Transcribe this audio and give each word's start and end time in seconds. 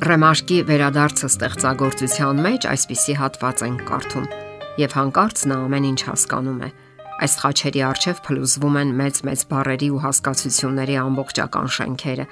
Ռեմարկի 0.00 0.62
վերադարձը 0.64 1.28
ստեղծագործության 1.28 2.38
մեջ 2.40 2.66
այսպիսի 2.70 3.14
հատված 3.20 3.62
են 3.66 3.74
կարդում. 3.90 4.28
Եւ 4.80 4.94
հանկարծ 4.96 5.42
նա 5.50 5.58
ամեն 5.66 5.88
ինչ 5.90 6.00
հասկանում 6.08 6.62
է։ 6.64 6.70
Այս 7.26 7.34
խաչերի 7.42 7.82
առջև 7.84 8.22
փլուզվում 8.24 8.78
են 8.80 8.94
մեծ-մեծ 8.96 9.44
բարերի 9.52 9.90
ու 9.92 10.00
հասկացությունների 10.06 10.96
ամբողջական 11.04 11.68
շենքերը։ 11.76 12.26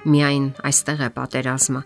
Միայն 0.00 0.46
այստեղ 0.64 1.04
է 1.04 1.10
պատերազմը, 1.20 1.82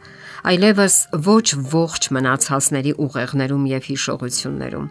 այլևս 0.54 0.98
ոչ 1.26 1.46
ողջ 1.74 2.10
մնացածների 2.14 2.92
ուղեղներում 3.02 3.64
եւ 3.74 3.88
հիշողություններում։ 3.90 4.90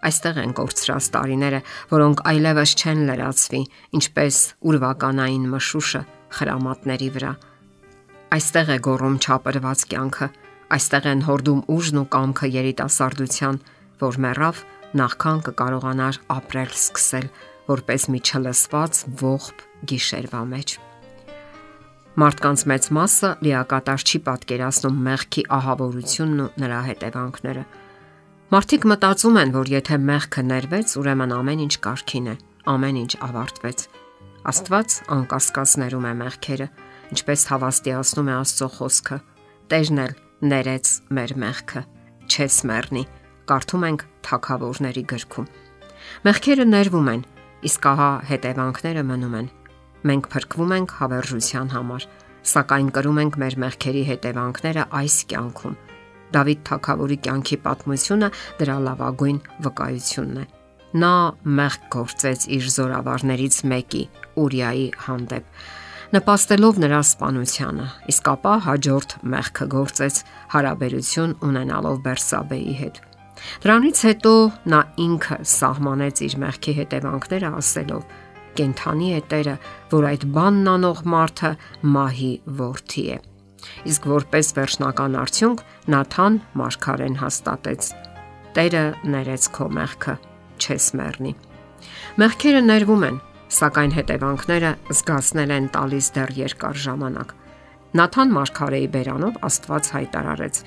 Այստեղ 0.00 0.42
են 0.44 0.56
կորցրած 0.60 1.12
տարիները, 1.16 1.60
որոնք 1.96 2.26
այլևս 2.28 2.80
չեն 2.84 3.06
լրացվի, 3.08 3.62
ինչպես 3.96 4.42
ուրվականային 4.60 5.54
մշուշը 5.56 6.02
խրամատների 6.36 7.16
վրա 7.16 7.32
Այստեղ 8.30 8.68
է 8.70 8.74
գոռում 8.86 9.16
չապրված 9.18 9.80
կյանքը, 9.90 10.26
այստեղ 10.70 11.06
են 11.10 11.22
հորդում 11.26 11.62
ուժն 11.74 11.96
ու 11.98 12.08
կամքը 12.14 12.48
երիտասարդության, 12.54 13.56
որ 14.02 14.18
մեռավ 14.24 14.60
նախքան 15.00 15.40
կկարողանար 15.46 16.18
ապրել 16.34 16.70
սկսել, 16.76 17.26
որպես 17.70 18.04
մի 18.14 18.20
չլսված 18.30 19.00
ողբ 19.22 19.64
գիշերվա 19.90 20.42
մեջ։ 20.52 20.74
Մարդկանց 22.20 22.62
մեծ 22.70 22.86
մասը 23.00 23.30
լիակատար 23.46 24.04
չի 24.06 24.20
պատկերացնում 24.30 25.02
մեղքի 25.10 25.44
ահավորությունն 25.58 26.44
ու 26.44 26.48
նրա 26.62 26.80
հետևանքները։ 26.86 27.64
Մարդիկ 28.50 28.86
մտածում 28.90 29.40
են, 29.42 29.52
որ 29.58 29.72
եթե 29.74 29.98
մեղքը 30.06 30.46
ներվեց, 30.50 30.94
ուրեմն 31.02 31.34
ամեն 31.38 31.64
ինչ 31.66 31.74
կարքին 31.86 32.30
է, 32.30 32.36
ամեն 32.70 33.02
ինչ 33.02 33.12
ավարտվեց։ 33.30 33.84
Աստված 34.50 34.96
անկասկած 35.18 35.76
ներում 35.82 36.08
է 36.10 36.14
մեղքերը 36.22 36.68
ինչպես 37.10 37.44
հավաստիացնում 37.50 38.30
է 38.30 38.34
Աստծո 38.40 38.68
խոսքը։ 38.76 39.18
Տերն 39.70 40.00
էլ 40.04 40.14
ներեց 40.50 40.90
մեր 41.16 41.32
մեղքը, 41.42 41.82
չես 42.30 42.56
մեռնի։ 42.70 43.02
Կարդում 43.50 43.86
ենք 43.90 44.04
Թագավորների 44.26 45.02
գրքում։ 45.10 45.48
Մեղքերը 46.26 46.66
ներվում 46.70 47.10
են, 47.10 47.24
իսկ 47.70 47.88
ահա 47.90 48.10
հետևանքները 48.30 49.04
մնում 49.10 49.36
են։ 49.40 49.48
Մենք 50.10 50.28
փրկվում 50.32 50.74
ենք 50.78 50.94
հավերժության 51.00 51.72
համար, 51.74 52.06
սակայն 52.50 52.88
կրում 52.96 53.20
ենք 53.20 53.38
մեր 53.42 53.56
մեղքերի 53.64 54.04
հետևանքները 54.10 54.86
այս 55.00 55.16
կյանքում։ 55.30 55.76
Դավիթ 56.30 56.64
Թագավորի 56.70 57.18
կյանքի 57.26 57.58
պատմությունը 57.66 58.30
դրա 58.60 58.76
լավագույն 58.86 59.38
վկայությունն 59.66 60.40
է։ 60.40 60.46
Նա 60.90 61.14
մեղք 61.58 61.84
գործեց 61.94 62.46
իր 62.56 62.64
զորավարներից 62.80 63.56
մեկի՝ 63.70 64.02
Ուրիայի 64.40 64.86
հանդեպ 65.04 65.60
նպաստելով 66.10 66.78
նրա 66.82 67.00
սպանությանը։ 67.06 67.84
Իսկ 68.10 68.28
ապա 68.32 68.52
հաջորդ 68.64 69.12
մեղքը 69.30 69.66
գործեց 69.74 70.16
հարաբերություն 70.54 71.34
ունենալով 71.46 72.00
Բերսաբեի 72.06 72.74
հետ։ 72.80 72.98
Դրանից 73.62 74.00
հետո 74.08 74.32
նա 74.74 74.80
ինքը 75.04 75.38
սահմանեց 75.52 76.22
իր 76.26 76.34
մեղքի 76.44 76.74
հետևանքները 76.80 77.52
ասելով. 77.60 78.02
«Կենթանի 78.58 79.08
է 79.14 79.20
Տերը, 79.30 79.54
որ 79.94 80.06
այդ 80.10 80.24
բանն 80.34 80.70
անող 80.74 81.00
մարդը 81.14 81.50
մահի 81.94 82.32
worth-ի 82.58 83.04
է»։ 83.14 83.18
Իսկ 83.86 84.08
որպես 84.10 84.52
վերջնական 84.58 85.16
արդյունք 85.22 85.64
Նաթան 85.94 86.40
մարգարեն 86.58 87.16
հաստատեց. 87.22 87.90
«Տերը 88.58 88.84
ներեց 89.14 89.48
քո 89.54 89.70
մեղքը, 89.78 90.14
չես 90.58 90.92
մեռնի»։ 90.98 91.34
Մեղքերը 92.20 92.62
ներվում 92.66 93.04
են 93.06 93.20
սակայն 93.50 93.94
հետևանքները 93.96 94.70
զգացնել 94.90 95.52
են 95.56 95.66
տալիս 95.74 96.10
դեռ 96.16 96.32
երկար 96.40 96.80
ժամանակ։ 96.84 97.34
Նաթան 98.00 98.32
Մարկարեի 98.36 98.88
բերանով 98.94 99.38
Աստված 99.50 99.90
հայտարարեց. 99.96 100.60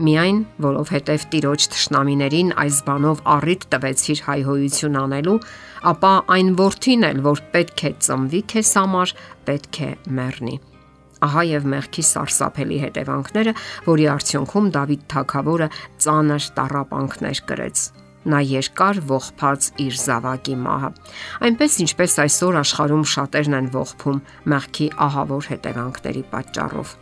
Միայն 0.00 0.38
որովհետև 0.64 1.24
Տիրոջ 1.32 1.64
ճշնամիներին 1.74 2.52
այս 2.62 2.76
բանով 2.86 3.22
առիթ 3.34 3.66
տվեցիր 3.74 4.22
հայհոյություն 4.28 4.98
անելու, 5.00 5.38
ապա 5.90 6.12
այն 6.36 6.52
worth-ին 6.60 7.06
էլ, 7.10 7.22
որ 7.26 7.42
պետք 7.52 7.84
է 7.90 7.92
ծնվի 8.06 8.42
քեզ 8.54 8.70
համար, 8.80 9.14
պետք 9.50 9.80
է 9.84 9.90
մեռնի։ 10.20 10.56
Ահա 11.20 11.42
եւ 11.50 11.66
մեղքի 11.74 12.04
սարսափելի 12.10 12.78
հետևանքները, 12.86 13.52
որի 13.90 14.06
արդյունքում 14.14 14.70
Դավիթ 14.78 15.02
թագավորը 15.12 15.68
ծանր 16.06 16.46
տարապանքներ 16.56 17.42
կրեց 17.50 17.82
նա 18.28 18.40
երկար 18.44 19.00
ողբած 19.08 19.68
իր 19.80 19.94
զավակի 20.00 20.56
մահը։ 20.60 20.90
Այնպես 21.48 21.76
ինչպես 21.84 22.16
այսօր 22.24 22.58
աշխարհում 22.60 23.04
շատերն 23.12 23.56
են 23.60 23.70
ողբում 23.76 24.18
մեղքի 24.52 24.88
ահավոր 25.06 25.48
հետևանքների 25.50 26.24
պատճառով։ 26.34 26.92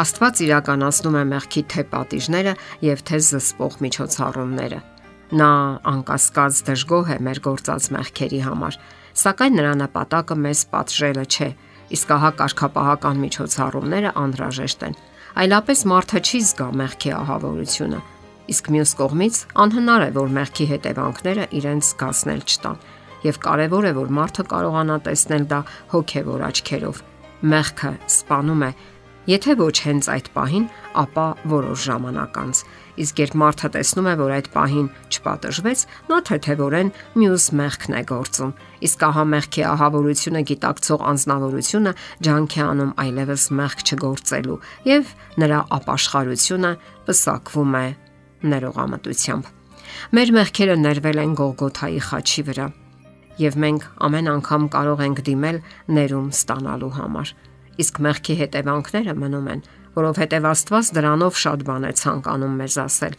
Աստված 0.00 0.42
իրականացնում 0.44 1.16
է 1.20 1.24
մեղքի 1.30 1.62
թե 1.72 1.82
պատիժները 1.94 2.54
եւ 2.86 3.02
թե 3.08 3.18
զսպող 3.30 3.74
միջոցառումները։ 3.84 4.78
Նա 5.40 5.50
անկասկած 5.90 6.62
դժգոհ 6.68 7.10
է 7.14 7.18
մեր 7.26 7.40
գործած 7.44 7.90
մեղքերի 7.96 8.40
համար, 8.46 8.78
սակայն 9.20 9.58
նրա 9.60 9.74
նպատակը 9.80 10.38
մեզ 10.44 10.62
պատժելը 10.74 11.26
չէ, 11.30 11.50
իսկ 11.96 12.14
ահա 12.16 12.30
կարգապահական 12.40 13.20
միջոցառումները 13.26 14.14
անհրաժեշտ 14.24 14.88
են։ 14.90 14.96
Այլապես 15.40 15.84
մարդը 15.90 16.24
չի 16.26 16.40
զգա 16.50 16.70
մեղքի 16.80 17.12
ահավորությունը 17.20 18.00
իսկ 18.50 18.70
մյուս 18.74 18.92
կողմից 18.98 19.36
անհնար 19.64 20.04
է, 20.06 20.10
որ 20.16 20.32
մեղքի 20.36 20.66
հետևանքները 20.70 21.44
իրենց 21.60 21.90
զգացնել 21.90 22.40
չտան։ 22.50 22.80
Եվ 23.20 23.36
կարևոր 23.44 23.84
է, 23.84 23.92
որ 24.00 24.14
մարդը 24.16 24.44
կարողանա 24.50 24.96
տեսնել 25.06 25.44
դա 25.50 25.60
հոգևոր 25.92 26.46
աչքերով։ 26.50 27.02
Մեղքը 27.52 27.92
սپانում 28.16 28.64
է. 28.64 28.70
Եթե 29.30 29.54
ոչ 29.60 29.74
հենց 29.84 30.06
այդ 30.10 30.28
պահին, 30.34 30.64
ապա 31.00 31.24
որոշ 31.52 31.82
ժամանակ 31.86 32.38
անց։ 32.40 32.62
Իսկ 33.04 33.20
երբ 33.20 33.34
մարդը 33.40 33.68
տեսնում 33.76 34.08
է, 34.10 34.14
որ 34.20 34.32
այդ 34.36 34.48
պահին 34.56 34.88
չպատժվեց, 35.12 35.84
նա 36.10 36.18
թեթևորեն 36.30 36.92
մյուս 37.20 37.46
մեղքն 37.60 37.96
է 38.00 38.02
գործում։ 38.10 38.54
Իսկ 38.88 39.06
ահա 39.10 39.24
մեղքի 39.36 39.64
ահավորությունը 39.70 40.42
գիտակցող 40.50 41.06
անznավորությունը 41.12 41.94
ջանքի 42.26 42.62
անում 42.66 42.94
այլևս 43.04 43.48
մեղք 43.60 43.84
չգործելու, 43.86 44.60
եւ 44.90 45.16
նրա 45.44 45.64
ապաշխարությունը 45.80 46.72
պսակվում 47.06 47.76
է 47.84 47.86
ներողամտությամբ։ 48.40 49.50
Մեր 50.16 50.30
մեղքերը 50.36 50.76
ներվել 50.80 51.20
են 51.20 51.34
Գողգոթայի 51.40 52.00
խաչի 52.06 52.44
վրա, 52.48 52.66
եւ 53.40 53.56
մենք 53.64 53.84
ամեն 54.06 54.30
անգամ 54.34 54.64
կարող 54.74 55.02
ենք 55.06 55.20
դիմել 55.28 55.58
ներում 55.96 56.30
ստանալու 56.36 56.92
համար։ 56.96 57.32
Իսկ 57.80 58.00
մեղքի 58.06 58.36
հետևանքները 58.40 59.14
մնում 59.20 59.50
են, 59.54 59.62
որովհետև 59.96 60.48
Աստված 60.50 60.90
դրանով 60.96 61.38
շատ 61.44 61.64
բան 61.68 61.86
է 61.90 61.92
ցանկանում 62.00 62.58
մեզ 62.60 62.76
ասել։ 62.84 63.16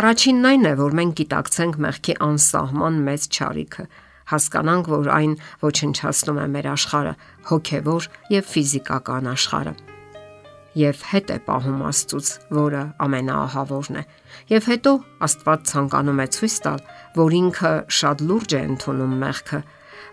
Առաջինն 0.00 0.48
այն 0.50 0.66
է, 0.70 0.72
որ 0.80 0.96
մենք 1.00 1.14
գիտակցենք 1.20 1.78
մեղքի 1.86 2.16
անսահման 2.30 2.98
մեծ 3.10 3.28
ճարիքը, 3.36 3.86
հասկանանք, 4.30 4.90
որ 4.94 5.12
այն 5.18 5.36
ոչնչացնում 5.66 6.42
է 6.44 6.48
մեր 6.56 6.72
աշխարհը, 6.76 7.14
հոգևոր 7.50 8.10
եւ 8.38 8.52
ֆիզիկական 8.54 9.32
աշխարհը 9.34 9.89
եւ 10.78 11.02
հետ 11.10 11.30
է 11.34 11.36
պահում 11.46 11.80
Աստծուց, 11.88 12.28
որը 12.54 12.82
ամենաահավորն 13.04 13.98
է։ 14.00 14.02
Եվ 14.50 14.68
հետո 14.70 14.92
Աստված 15.26 15.64
ցանկանում 15.70 16.20
է 16.22 16.26
ցույց 16.36 16.56
տալ, 16.66 16.84
որ 17.16 17.36
ինքը 17.40 17.72
շատ 18.00 18.22
լուրջ 18.30 18.54
է 18.54 18.60
ընդունում 18.70 19.16
մեղքը, 19.24 19.60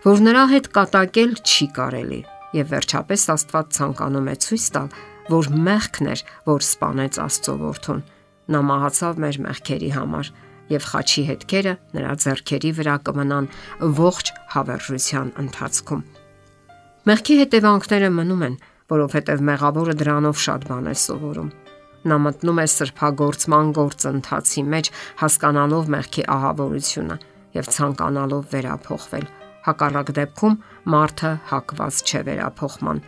որ 0.08 0.24
նրա 0.26 0.44
հետ 0.54 0.68
կատակել 0.78 1.32
չի 1.46 1.66
կարելի։ 1.78 2.20
Եվ 2.58 2.66
վերջապես 2.74 3.26
Աստված 3.38 3.72
ցանկանում 3.78 4.28
է 4.28 4.36
ցույց 4.48 4.66
տալ, 4.74 4.88
որ 5.28 5.50
մեղքն 5.68 6.10
էր, 6.14 6.20
որ 6.48 6.66
սپانեց 6.68 7.20
Աստծո 7.28 7.54
որդուն։ 7.62 8.04
Նա 8.48 8.60
մահացավ 8.68 9.18
մեր 9.22 9.38
մեղքերի 9.44 9.90
համար 9.94 10.30
եւ 10.68 10.86
խաչի 10.88 11.22
հետքերը 11.28 11.74
նրա 11.96 12.14
зерքերի 12.24 12.70
վրա 12.78 12.94
կմնան 13.08 13.46
ողջ 13.98 14.32
հավերժության 14.54 15.28
ընթացքում։ 15.44 16.02
Մեղքի 17.08 17.36
հետևանքները 17.38 18.08
մնում 18.18 18.42
են, 18.48 18.56
են 18.58 18.77
որովհետև 18.92 19.42
մեղավորը 19.48 19.94
դրանով 20.00 20.38
շատ 20.44 20.68
բան 20.68 20.88
է 20.88 20.94
սովորում։ 21.02 21.50
Նա 22.08 22.16
մտնում 22.24 22.60
է 22.62 22.66
սրբագործման 22.72 23.72
գործընթացի 23.76 24.62
մեջ, 24.72 24.90
հասկանալով 25.22 25.88
մեղքի 25.94 26.24
ահավորությունը 26.34 27.16
եւ 27.58 27.70
ցանկանալով 27.74 28.44
վերափոխվել։ 28.54 29.26
Հակառակ 29.68 30.12
դեպքում 30.18 30.54
մարդը 30.94 31.32
հակված 31.50 32.02
չէ 32.08 32.20
վերափոխման։ 32.28 33.02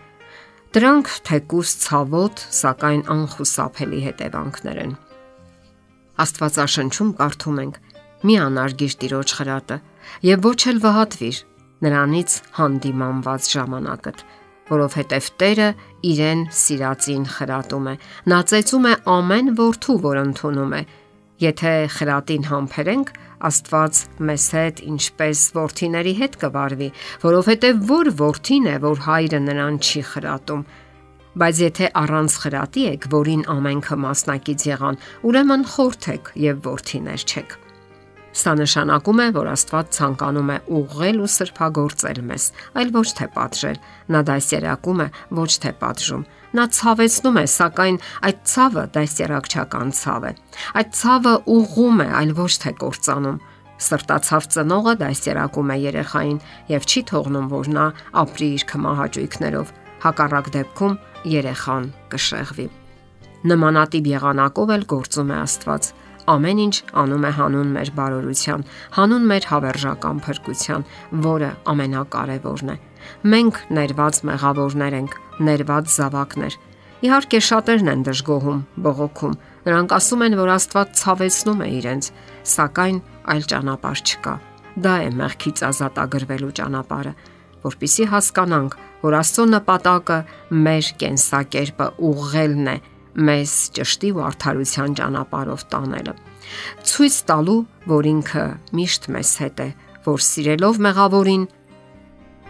Դրանք 0.71 1.13
թեկուս 1.27 1.71
ցավոտ, 1.85 2.43
սակայն 2.61 3.01
անխուսափելի 3.15 4.01
հետևանքներ 4.07 4.83
են։ 4.85 4.93
Աստվածաշնչում 6.21 7.15
կարդում 7.21 7.63
ենք. 7.65 7.79
«Մի 8.21 8.35
անարգիր 8.45 8.95
Տիրոջ 9.01 9.33
խրատը 9.39 9.77
եւ 10.29 10.43
ոչ 10.45 10.61
էլ 10.71 10.79
վհատվիր 10.85 11.37
նրանից 11.87 12.35
հանդիմանված 12.59 13.49
ժամանակդ» 13.55 14.25
որովհետև 14.71 15.31
Տերը 15.43 15.69
իրեն 16.11 16.45
սիրածին 16.61 17.25
խրատում 17.35 17.89
է։ 17.91 17.95
Նա 18.31 18.41
ծեծում 18.51 18.87
է 18.91 18.95
ամեն 19.15 19.51
որդու, 19.61 19.97
որ 20.07 20.21
ընդունում 20.25 20.77
է։ 20.81 20.83
Եթե 21.41 21.75
խրատին 21.97 22.47
համբերենք, 22.51 23.13
Աստված 23.41 23.99
մեզ 24.29 24.47
հետ 24.53 24.81
ինչպես 24.85 25.43
որդիների 25.57 26.13
հետ 26.19 26.35
կվարվի, 26.43 26.89
որովհետև 27.23 27.81
որ 27.89 28.11
որդին 28.19 28.69
է, 28.69 28.75
որ 28.85 29.01
հայրը 29.07 29.41
նրան 29.47 29.79
չի 29.81 30.03
խրատում։ 30.11 30.67
Բայց 31.41 31.63
եթե 31.65 31.89
առանց 32.03 32.37
խրատի 32.45 32.85
եք, 32.91 33.09
որին 33.15 33.47
ամենքը 33.55 33.99
մասնակից 34.05 34.69
եղան, 34.75 35.01
ուրեմն 35.31 35.67
խորթեք 35.73 36.33
եւ 36.51 36.65
worth-իներ 36.69 37.27
չեք։ 37.31 37.60
Սա 38.31 38.53
նշանակում 38.61 39.21
է, 39.21 39.27
որ 39.35 39.49
Աստված 39.51 39.89
ցանկանում 39.97 40.51
է 40.55 40.59
ուղղել 40.79 41.17
ու 41.25 41.31
սրբագործել 41.35 42.21
մեզ, 42.31 42.45
այլ 42.79 42.93
ոչ 42.95 43.09
թե 43.19 43.27
պատժել։ 43.35 43.79
Նա 44.15 44.21
դասերակում 44.29 45.01
է, 45.03 45.07
ոչ 45.41 45.51
թե 45.65 45.73
պատժում։ 45.81 46.23
Նա 46.51 46.65
ցավեցնում 46.79 47.41
է, 47.41 47.45
սակայն 47.51 47.99
այդ 48.31 48.39
ցավը 48.53 48.85
դասերակչական 48.95 49.93
ցավ 49.99 50.25
է։ 50.31 50.33
Այդ 50.79 50.95
ցավը 51.01 51.35
ուղղում 51.57 52.01
է, 52.07 52.09
այլ 52.21 52.33
ոչ 52.39 52.53
թե 52.63 52.73
կործանում։ 52.81 53.41
Սրտացավ 53.81 54.49
ծնողը 54.55 54.95
դասերակում 55.01 55.71
է 55.71 55.77
երեխային 55.91 56.41
եւ 56.71 56.89
չի 56.91 57.03
թողնում, 57.11 57.47
որ 57.51 57.71
նա 57.75 57.87
ապրի 58.23 58.49
իր 58.61 58.65
կմահաճույքներով։ 58.71 59.73
Հակառակ 60.05 60.51
դեպքում 60.55 60.99
երեխան 61.35 61.89
կշեղվի։ 62.13 62.67
Նմանատիպ 63.41 64.07
եղանակով 64.11 64.71
էլ 64.75 64.85
գործում 64.91 65.31
է 65.33 65.37
Աստված 65.41 65.87
ամեն 66.31 66.59
ինչ 66.65 66.77
անում 67.03 67.25
է 67.27 67.31
հանուն 67.39 67.71
մեր 67.77 67.91
բարօրության, 67.99 68.65
հանուն 68.97 69.25
մեր 69.31 69.47
հավերժական 69.51 70.21
փրկության, 70.27 70.87
որը 71.27 71.51
ամենակարևորն 71.73 72.73
է։ 72.75 72.77
Մենք 73.33 73.61
ներված 73.81 74.21
մեղավորներ 74.31 74.97
ենք, 75.01 75.17
ներված 75.51 75.95
զավակներ։ 75.97 76.59
Իհարկե 77.01 77.39
շատերն 77.41 77.91
են 77.91 78.03
դժգոհում, 78.11 78.61
բողոքում։ 78.85 79.37
Նրանք 79.67 79.93
ասում 79.97 80.25
են, 80.27 80.37
որ 80.41 80.51
Աստված 80.53 80.91
ցավեցնում 81.01 81.63
է 81.65 81.69
իրենց, 81.81 82.11
սակայն 82.51 82.99
այլ 83.33 83.45
ճանապարհ 83.51 84.03
չկա։ 84.11 84.35
Դա 84.85 84.95
է 85.01 85.09
մեղքից 85.21 85.63
ազատագրվելու 85.71 86.53
ճանապարհը, 86.61 87.13
որpիսի 87.65 88.07
հասկանանք, 88.13 88.77
որ 89.01 89.17
Աստծո 89.21 89.45
նպատակը 89.55 90.19
մեր 90.69 90.91
կենսակերպը 91.01 91.87
ուղղելն 92.11 92.71
է 92.71 92.77
մեզ 93.15 93.53
ճշտի 93.77 94.11
ու 94.15 94.23
արդարության 94.27 94.97
ճանապարհով 95.01 95.63
տանելը։ 95.73 96.15
Ցույց 96.91 97.17
տալու, 97.31 97.61
որ 97.91 98.09
ինքը 98.11 98.45
միշտ 98.79 99.09
մեզ 99.15 99.31
հետ 99.43 99.63
է, 99.65 99.69
որ 100.07 100.25
սիրելով 100.27 100.81
մեղավորին 100.87 101.47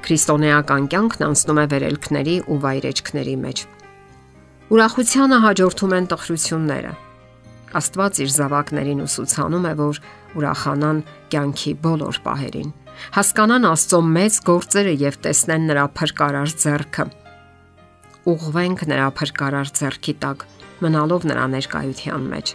քրիստոնեական 0.00 0.88
կյանքն 0.92 1.24
անցնում 1.28 1.60
է 1.60 1.66
վերելքների 1.74 2.36
ու 2.50 2.58
վայրեջքների 2.64 3.36
մեջ։ 3.44 3.62
Ուրախությանը 4.70 5.38
հաջորդում 5.44 5.94
են 5.98 6.10
տխրությունները։ 6.10 6.92
Աստված 7.80 8.20
իր 8.24 8.30
զավակներին 8.34 9.02
ուսուցանում 9.04 9.66
է, 9.70 9.72
որ 9.80 10.00
ուրախանան 10.40 11.02
կյանքի 11.30 11.72
բոլոր 11.84 12.20
պահերին։ 12.26 12.70
Հասկանան 13.16 13.66
Աստծո 13.70 14.00
մեծ 14.16 14.38
գործերը 14.50 14.94
եւ 15.00 15.18
տեսնեն 15.24 15.68
նրա 15.70 15.84
փրկարար 16.00 16.54
ձեռքը 16.64 17.06
ուղվենք 18.30 18.86
նրա 18.90 19.08
փրկարար 19.18 19.70
ձեռքի 19.80 20.14
տակ, 20.22 20.44
մնալով 20.84 21.26
նրա 21.30 21.44
ներկայության 21.54 22.26
մեջ։ 22.34 22.52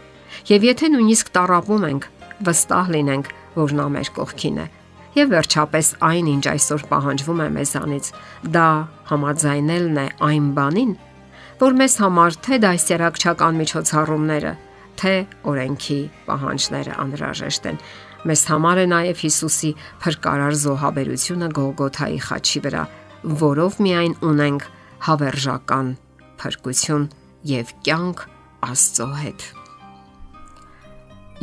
Եվ 0.52 0.66
եթե 0.70 0.90
նույնիսկ 0.96 1.32
տարապում 1.36 1.86
ենք, 1.90 2.08
վստահ 2.46 2.92
լինենք, 2.96 3.30
որ 3.56 3.76
նա 3.80 3.86
մեր 3.96 4.10
կողքին 4.16 4.60
է։ 4.66 4.68
Եվ 5.16 5.30
վերջապես 5.32 5.90
այն, 6.04 6.30
ինչ 6.36 6.46
այսօր 6.52 6.82
պահանջվում 6.92 7.42
է 7.46 7.48
մեզանից, 7.56 8.08
դա 8.56 8.68
համաձայնելն 9.12 10.00
է 10.02 10.08
այն 10.28 10.48
բանին, 10.58 10.92
որ 11.62 11.78
մեզ 11.80 11.94
համար 12.04 12.38
թե 12.46 12.58
դասերակցական 12.66 13.60
միջոցառումները, 13.62 14.54
թե 15.00 15.14
օրենքի 15.52 16.00
պահանջները 16.28 16.98
անհրաժեշտ 17.06 17.70
են։ 17.72 17.80
Մեզ 18.26 18.42
համար 18.52 18.82
է 18.82 18.86
նաև 18.92 19.24
Հիսուսի 19.24 19.72
փրկարար 20.04 20.56
զոհաբերությունը 20.66 21.50
Գողգոթայի 21.56 22.20
խաչի 22.26 22.62
վրա, 22.66 22.84
որով 23.46 23.80
միայն 23.86 24.16
ունենք 24.26 24.68
հավերժական 25.06 25.92
փրկություն 26.42 27.10
եւ 27.46 27.74
կյանք 27.86 28.24
Աստծո 28.66 29.08
հետ։ 29.22 29.44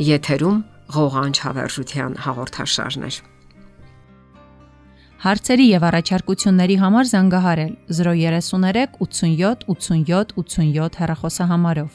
Եթերում 0.03 0.57
ղողանջ 0.93 1.39
հավերժության 1.45 2.17
հաղորդաշարներ։ 2.25 3.19
Հարցերի 5.23 5.65
եւ 5.69 5.83
առաջարկությունների 5.87 6.75
համար 6.81 7.05
զանգահարել 7.13 7.75
033 7.99 8.97
87 8.99 9.63
87 9.71 10.33
87 10.35 10.97
հեռախոսահամարով։ 10.99 11.91